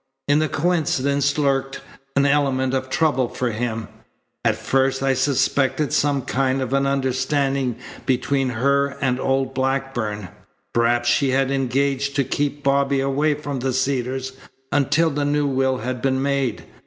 [0.27, 1.79] In the coincidence lurked
[2.15, 3.87] an element of trouble for him.
[4.43, 7.75] At first I suspected some kind of an understanding
[8.07, 10.29] between her and old Blackburn
[10.73, 14.31] perhaps she had engaged to keep Bobby away from the Cedars
[14.71, 16.65] until the new will had been made.